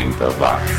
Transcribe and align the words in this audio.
80 0.00 0.30
watts. 0.38 0.70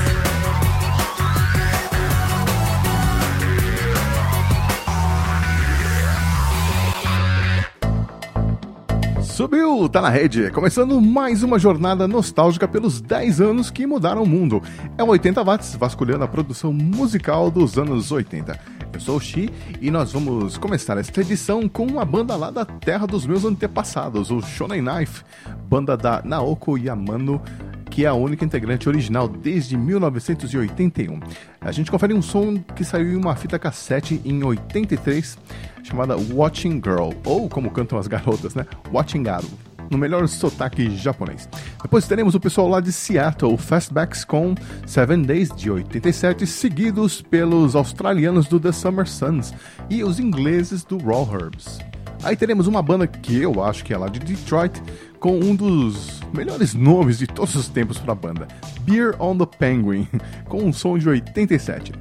Subiu, 9.21 9.87
tá 9.87 10.01
na 10.01 10.09
rede. 10.09 10.49
Começando 10.49 10.99
mais 10.99 11.43
uma 11.43 11.59
jornada 11.59 12.07
nostálgica 12.07 12.67
pelos 12.67 12.99
10 12.99 13.41
anos 13.41 13.69
que 13.69 13.85
mudaram 13.85 14.23
o 14.23 14.27
mundo. 14.27 14.61
É 14.97 15.03
o 15.03 15.07
80 15.07 15.43
watts, 15.43 15.75
vasculhando 15.75 16.23
a 16.23 16.27
produção 16.27 16.73
musical 16.73 17.51
dos 17.51 17.77
anos 17.77 18.11
80. 18.11 18.59
Eu 18.91 18.99
sou 18.99 19.17
o 19.17 19.21
Xi 19.21 19.51
e 19.79 19.91
nós 19.91 20.11
vamos 20.11 20.57
começar 20.57 20.97
esta 20.97 21.21
edição 21.21 21.69
com 21.69 21.85
uma 21.85 22.03
banda 22.03 22.35
lá 22.35 22.49
da 22.49 22.65
terra 22.65 23.05
dos 23.05 23.25
meus 23.27 23.45
antepassados, 23.45 24.31
o 24.31 24.41
Shonen 24.41 24.81
Knife, 24.81 25.23
banda 25.69 25.95
da 25.95 26.21
Naoko 26.25 26.77
Yamano, 26.77 27.41
que 27.91 28.05
é 28.05 28.07
a 28.07 28.13
única 28.13 28.43
integrante 28.43 28.87
original 28.87 29.27
desde 29.27 29.77
1981. 29.77 31.19
A 31.59 31.71
gente 31.71 31.91
confere 31.91 32.13
um 32.13 32.21
som 32.21 32.57
que 32.57 32.83
saiu 32.83 33.11
em 33.11 33.15
uma 33.17 33.35
fita 33.35 33.59
cassete 33.59 34.19
em 34.25 34.41
83, 34.41 35.37
chamada 35.83 36.15
Watching 36.17 36.81
Girl, 36.83 37.11
ou 37.25 37.49
como 37.49 37.69
cantam 37.69 37.99
as 37.99 38.07
garotas, 38.07 38.55
né? 38.55 38.65
Watching 38.91 39.21
Garu 39.21 39.47
no 39.89 39.97
melhor 39.97 40.25
sotaque 40.25 40.89
japonês. 40.95 41.49
Depois 41.81 42.07
teremos 42.07 42.33
o 42.33 42.39
pessoal 42.39 42.69
lá 42.69 42.79
de 42.79 42.93
Seattle, 42.93 43.57
Fastbacks 43.57 44.23
com 44.23 44.55
Seven 44.87 45.23
Days 45.23 45.49
de 45.49 45.69
87, 45.69 46.47
seguidos 46.47 47.21
pelos 47.21 47.75
australianos 47.75 48.47
do 48.47 48.57
The 48.57 48.71
Summer 48.71 49.05
Suns 49.05 49.53
e 49.89 50.01
os 50.01 50.17
ingleses 50.17 50.85
do 50.85 50.97
Raw 50.97 51.27
Herbs. 51.29 51.79
Aí 52.23 52.37
teremos 52.37 52.67
uma 52.67 52.81
banda 52.81 53.05
que 53.05 53.41
eu 53.41 53.61
acho 53.63 53.83
que 53.83 53.93
é 53.93 53.97
lá 53.97 54.07
de 54.07 54.19
Detroit, 54.19 54.81
com 55.21 55.39
um 55.39 55.55
dos 55.55 56.19
melhores 56.33 56.73
nomes 56.73 57.19
de 57.19 57.27
todos 57.27 57.55
os 57.55 57.69
tempos 57.69 57.99
para 57.99 58.11
a 58.11 58.15
banda, 58.15 58.47
Beer 58.81 59.15
on 59.21 59.37
the 59.37 59.45
Penguin, 59.45 60.07
com 60.49 60.63
um 60.63 60.73
som 60.73 60.97
de 60.97 61.07
87. 61.07 61.93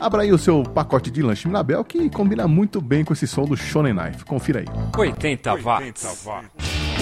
Abra 0.00 0.22
aí 0.22 0.32
o 0.32 0.38
seu 0.38 0.64
pacote 0.64 1.10
de 1.10 1.22
lanche 1.22 1.46
Minabel 1.46 1.84
que 1.84 2.08
combina 2.10 2.48
muito 2.48 2.80
bem 2.80 3.04
com 3.04 3.12
esse 3.12 3.28
som 3.28 3.44
do 3.44 3.56
Shonen 3.56 3.94
Knife. 3.94 4.24
Confira 4.24 4.60
aí. 4.60 4.66
80 4.96 5.54
watts. 5.56 6.04
80 6.04 6.28
watts. 6.28 7.01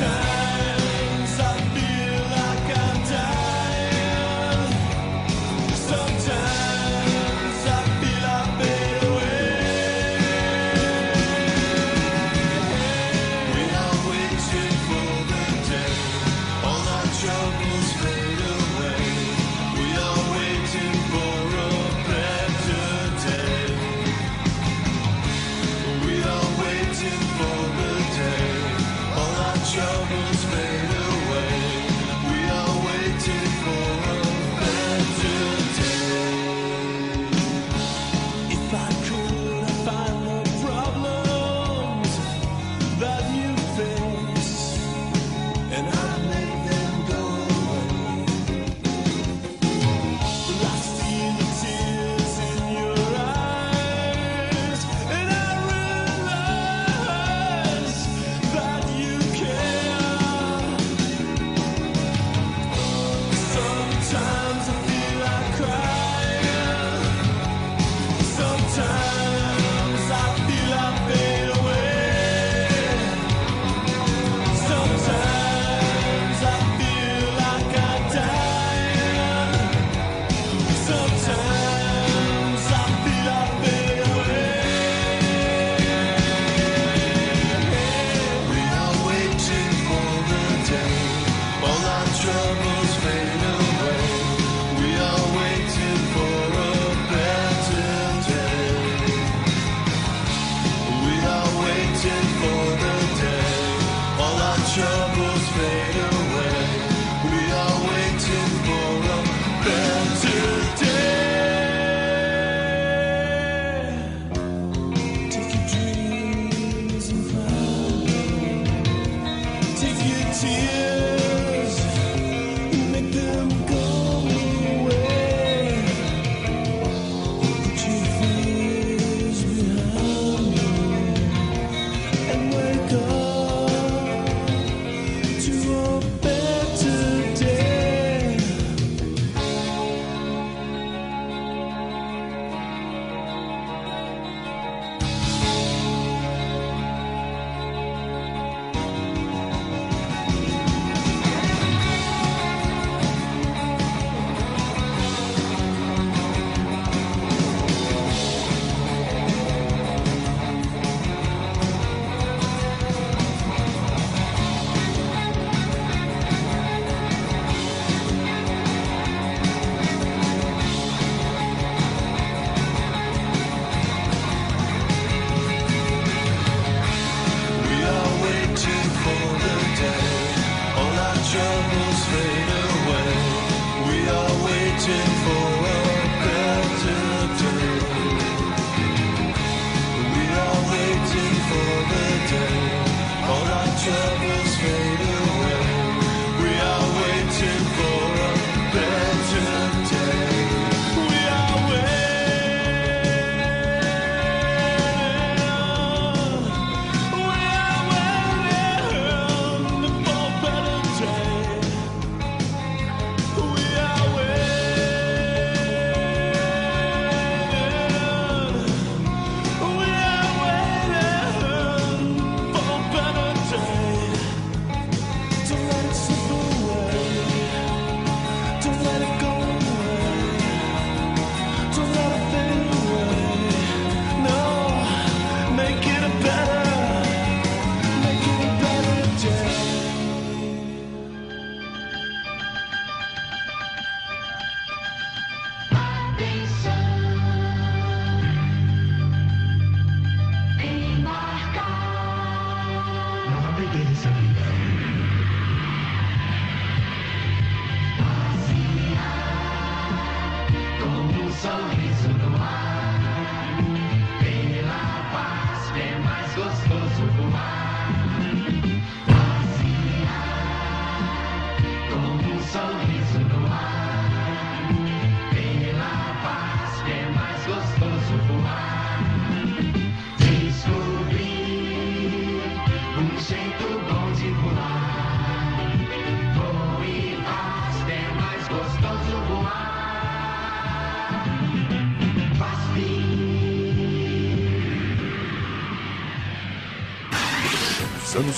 time. 0.00 0.39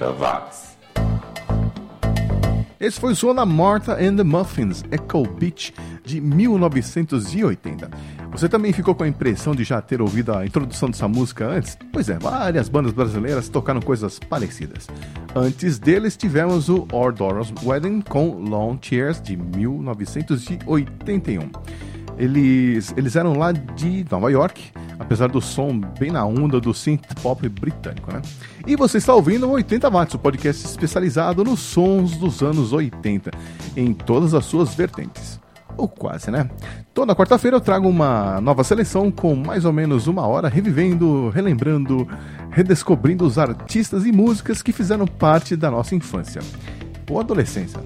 80 0.00 0.12
watts. 0.12 0.70
Esse 2.80 2.98
foi 2.98 3.14
da 3.34 3.44
Martha 3.44 3.92
and 3.92 4.16
the 4.16 4.24
Muffins, 4.24 4.82
Echo 4.90 5.26
Beach, 5.26 5.74
de 6.02 6.18
1980. 6.18 7.90
Você 8.32 8.48
também 8.48 8.72
ficou 8.72 8.94
com 8.94 9.04
a 9.04 9.08
impressão 9.08 9.54
de 9.54 9.64
já 9.64 9.82
ter 9.82 10.00
ouvido 10.00 10.32
a 10.32 10.46
introdução 10.46 10.88
dessa 10.88 11.06
música 11.06 11.46
antes? 11.46 11.76
Pois 11.92 12.08
é, 12.08 12.18
várias 12.18 12.70
bandas 12.70 12.92
brasileiras 12.92 13.50
tocaram 13.50 13.82
coisas 13.82 14.18
parecidas. 14.18 14.88
Antes 15.34 15.78
deles 15.78 16.16
tivemos 16.16 16.70
o 16.70 16.88
Our 16.90 17.12
Dora's 17.12 17.52
Wedding 17.62 18.00
com 18.00 18.30
Long 18.30 18.78
Chairs, 18.80 19.20
de 19.20 19.36
1981. 19.36 21.50
Eles, 22.20 22.92
eles 22.98 23.16
eram 23.16 23.32
lá 23.32 23.50
de 23.50 24.04
Nova 24.10 24.30
York, 24.30 24.70
apesar 24.98 25.28
do 25.28 25.40
som 25.40 25.80
bem 25.98 26.10
na 26.10 26.22
onda 26.22 26.60
do 26.60 26.74
synth 26.74 27.14
pop 27.22 27.48
britânico, 27.48 28.12
né? 28.12 28.20
E 28.66 28.76
você 28.76 28.98
está 28.98 29.14
ouvindo 29.14 29.48
o 29.48 29.52
80 29.52 29.88
Watts, 29.88 30.14
o 30.16 30.18
podcast 30.18 30.66
especializado 30.66 31.42
nos 31.42 31.60
sons 31.60 32.18
dos 32.18 32.42
anos 32.42 32.74
80, 32.74 33.30
em 33.74 33.94
todas 33.94 34.34
as 34.34 34.44
suas 34.44 34.74
vertentes. 34.74 35.40
Ou 35.78 35.88
quase, 35.88 36.30
né? 36.30 36.50
Toda 36.92 37.16
quarta-feira 37.16 37.56
eu 37.56 37.60
trago 37.60 37.88
uma 37.88 38.38
nova 38.38 38.62
seleção 38.64 39.10
com 39.10 39.34
mais 39.34 39.64
ou 39.64 39.72
menos 39.72 40.06
uma 40.06 40.26
hora 40.26 40.46
revivendo, 40.46 41.30
relembrando, 41.30 42.06
redescobrindo 42.50 43.24
os 43.24 43.38
artistas 43.38 44.04
e 44.04 44.12
músicas 44.12 44.60
que 44.60 44.72
fizeram 44.74 45.06
parte 45.06 45.56
da 45.56 45.70
nossa 45.70 45.94
infância 45.94 46.42
ou 47.08 47.18
adolescência. 47.18 47.80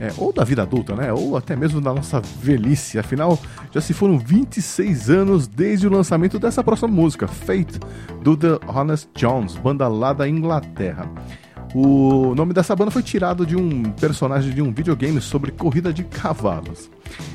É, 0.00 0.12
ou 0.18 0.32
da 0.32 0.42
vida 0.42 0.62
adulta, 0.62 0.96
né? 0.96 1.12
Ou 1.12 1.36
até 1.36 1.54
mesmo 1.54 1.80
da 1.80 1.94
nossa 1.94 2.20
velhice. 2.20 2.98
Afinal, 2.98 3.38
já 3.70 3.80
se 3.80 3.92
foram 3.92 4.18
26 4.18 5.08
anos 5.08 5.46
desde 5.46 5.86
o 5.86 5.90
lançamento 5.90 6.38
dessa 6.38 6.64
próxima 6.64 6.88
música, 6.88 7.28
Fate, 7.28 7.78
do 8.22 8.36
The 8.36 8.58
Honest 8.66 9.08
Jones, 9.14 9.56
banda 9.56 9.86
lá 9.86 10.12
da 10.12 10.28
Inglaterra. 10.28 11.08
O 11.74 12.34
nome 12.36 12.52
dessa 12.52 12.74
banda 12.76 12.90
foi 12.90 13.02
tirado 13.02 13.44
de 13.44 13.56
um 13.56 13.82
personagem 13.92 14.52
de 14.52 14.62
um 14.62 14.72
videogame 14.72 15.20
sobre 15.20 15.50
corrida 15.50 15.92
de 15.92 16.04
cavalos. 16.04 16.88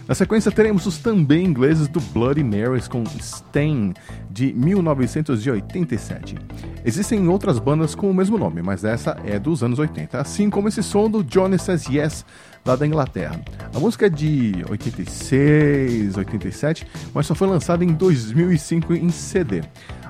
Na 0.10 0.16
sequência, 0.16 0.52
teremos 0.52 0.88
os 0.88 0.98
também 0.98 1.46
ingleses 1.46 1.88
do 1.88 2.02
Bloody 2.02 2.44
Marys 2.44 2.88
com 2.88 3.04
Stain, 3.20 3.94
de 4.32 4.52
1987. 4.54 6.36
Existem 6.84 7.28
outras 7.28 7.60
bandas 7.60 7.94
com 7.94 8.10
o 8.10 8.14
mesmo 8.14 8.36
nome, 8.36 8.64
mas 8.64 8.84
essa 8.84 9.16
é 9.24 9.38
dos 9.38 9.62
anos 9.62 9.78
80, 9.78 10.20
assim 10.20 10.50
como 10.50 10.68
esse 10.68 10.82
som 10.82 11.08
do 11.08 11.24
Johnny 11.24 11.60
Says 11.60 11.88
Yes, 11.88 12.26
lá 12.66 12.76
da 12.76 12.88
Inglaterra. 12.88 13.40
A 13.72 13.80
música 13.80 14.08
é 14.08 14.10
de 14.10 14.66
86, 14.68 16.18
87, 16.18 16.88
mas 17.14 17.28
só 17.28 17.36
foi 17.36 17.48
lançada 17.48 17.86
em 17.86 17.94
2005 17.94 18.96
em 18.96 19.12
CD. 19.12 19.62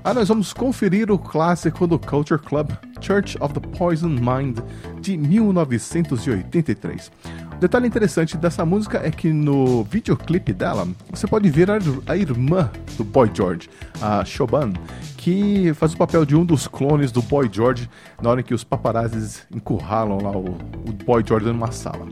Ah, 0.01 0.13
nós 0.13 0.29
vamos 0.29 0.53
conferir 0.53 1.11
o 1.11 1.19
clássico 1.19 1.85
do 1.85 1.99
Culture 1.99 2.41
Club, 2.41 2.71
Church 3.01 3.37
of 3.41 3.53
the 3.53 3.59
Poison 3.59 4.07
Mind, 4.07 4.59
de 5.01 5.17
1983. 5.17 7.11
Detalhe 7.59 7.87
interessante 7.87 8.37
dessa 8.37 8.65
música 8.65 9.01
é 9.03 9.11
que 9.11 9.33
no 9.33 9.83
videoclipe 9.83 10.53
dela, 10.53 10.87
você 11.11 11.27
pode 11.27 11.49
ver 11.49 11.69
a, 11.69 11.77
a 12.07 12.15
irmã 12.15 12.71
do 12.95 13.03
Boy 13.03 13.29
George, 13.33 13.69
a 14.01 14.23
Shoban, 14.23 14.71
que 15.17 15.73
faz 15.73 15.93
o 15.93 15.97
papel 15.97 16.23
de 16.23 16.37
um 16.37 16.45
dos 16.45 16.69
clones 16.69 17.11
do 17.11 17.21
Boy 17.21 17.49
George 17.51 17.89
na 18.21 18.29
hora 18.29 18.39
em 18.39 18.45
que 18.45 18.53
os 18.53 18.63
paparazzis 18.63 19.45
encurralam 19.53 20.21
lá 20.23 20.31
o, 20.31 20.57
o 20.87 20.93
Boy 21.05 21.21
George 21.27 21.47
numa 21.47 21.69
sala. 21.73 22.07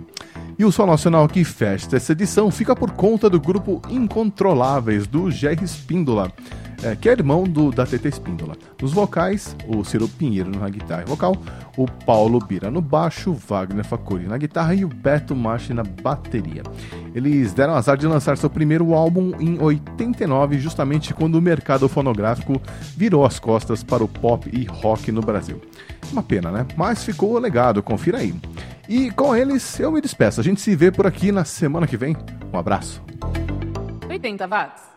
E 0.60 0.66
o 0.66 0.72
Sol 0.72 0.86
Nacional 0.86 1.30
que 1.30 1.46
fecha 1.46 1.96
essa 1.96 2.12
edição 2.12 2.52
fica 2.52 2.76
por 2.76 2.92
conta 2.92 3.30
do 3.30 3.40
grupo 3.40 3.82
Incontroláveis, 3.90 5.08
do 5.08 5.32
Jerry 5.32 5.64
Espíndola, 5.64 6.30
é, 6.84 6.96
que 6.96 7.10
é 7.10 7.12
irmão 7.12 7.44
do, 7.44 7.72
da 7.72 7.86
TT 7.86 8.08
Espíndola. 8.08 8.56
Nos 8.82 8.94
vocais, 8.94 9.56
o 9.68 9.84
Ciro 9.84 10.08
Pinheiro 10.08 10.52
na 10.52 10.70
guitarra 10.70 11.04
e 11.04 11.10
vocal, 11.10 11.36
o 11.76 11.86
Paulo 11.86 12.40
Bira 12.40 12.70
no 12.70 12.82
baixo, 12.82 13.34
Wagner 13.34 13.84
Facuri 13.84 14.28
na 14.28 14.38
guitarra 14.38 14.74
e 14.76 14.86
o 14.86 14.88
Beto 14.88 15.36
Machi 15.36 15.74
na 15.74 15.84
bateria. 15.84 16.64
Eles 17.14 17.54
deram 17.54 17.76
azar 17.76 17.98
de 17.98 18.06
lançar 18.06 18.38
seu 18.38 18.50
primeiro 18.50 18.94
álbum 18.94 19.34
em 19.40 19.62
89, 19.62 20.60
justamente 20.60 21.14
quando 21.14 21.36
o 21.36 21.42
mercado 21.42 21.90
fonográfico 21.90 22.62
virou 22.96 23.26
as 23.26 23.40
costas 23.40 23.84
para 23.84 24.04
o 24.04 24.08
pop 24.08 24.50
e 24.54 24.66
rock 24.66 25.12
no 25.12 25.22
Brasil. 25.22 25.62
Uma 26.12 26.24
pena, 26.24 26.52
né? 26.52 26.66
Mas 26.76 27.04
ficou 27.04 27.34
o 27.34 27.40
legado, 27.40 27.82
confira 27.84 28.20
aí. 28.20 28.34
E 28.88 29.12
com 29.12 29.36
eles 29.36 29.80
eu 29.80 29.92
me 29.92 30.00
despeço. 30.00 30.40
A 30.40 30.44
gente 30.44 30.62
se 30.62 30.76
vê 30.76 30.92
por 30.92 31.06
aqui 31.06 31.32
na 31.32 31.44
semana 31.44 31.86
que 31.86 31.98
vem. 31.98 32.16
Um 32.54 32.58
abraço. 32.58 33.04
80 34.10 34.48
watts. 34.48 34.97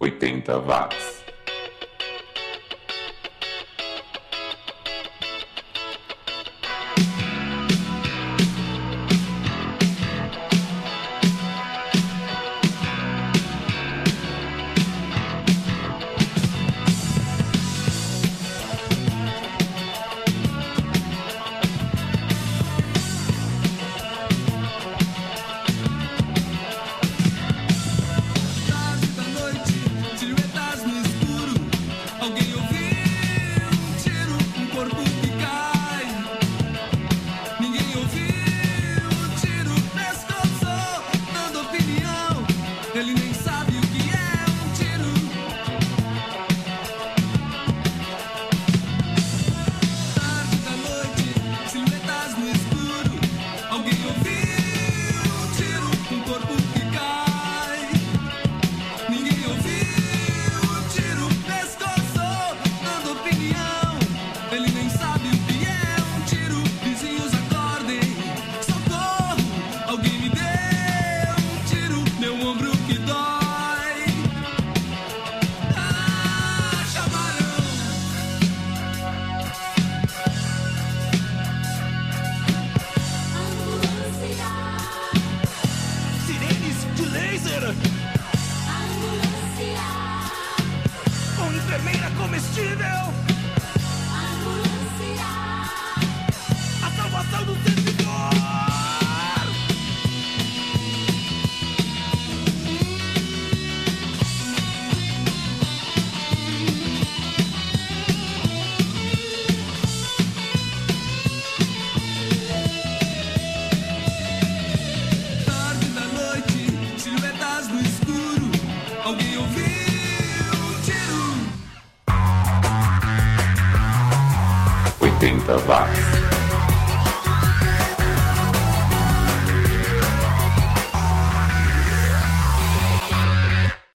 80 0.00 0.58
watts. 0.60 1.13